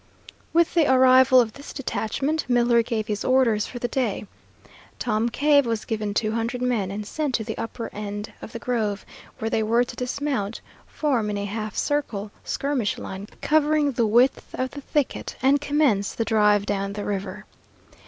With 0.51 0.73
the 0.73 0.91
arrival 0.91 1.39
of 1.39 1.53
this 1.53 1.71
detachment, 1.71 2.45
Miller 2.49 2.81
gave 2.81 3.05
his 3.05 3.23
orders 3.23 3.67
for 3.67 3.77
the 3.77 3.87
day. 3.87 4.25
Tom 4.97 5.29
Cave 5.29 5.67
was 5.67 5.85
given 5.85 6.15
two 6.15 6.31
hundred 6.31 6.59
men 6.59 6.89
and 6.89 7.05
sent 7.05 7.35
to 7.35 7.43
the 7.43 7.55
upper 7.55 7.87
end 7.93 8.33
of 8.41 8.51
the 8.51 8.57
grove, 8.57 9.05
where 9.37 9.51
they 9.51 9.61
were 9.61 9.83
to 9.83 9.95
dismount, 9.95 10.59
form 10.87 11.29
in 11.29 11.37
a 11.37 11.45
half 11.45 11.75
circle 11.77 12.31
skirmish 12.43 12.97
line 12.97 13.27
covering 13.43 13.91
the 13.91 14.07
width 14.07 14.55
of 14.55 14.71
the 14.71 14.81
thicket, 14.81 15.35
and 15.39 15.61
commence 15.61 16.15
the 16.15 16.25
drive 16.25 16.65
down 16.65 16.93
the 16.93 17.05
river. 17.05 17.45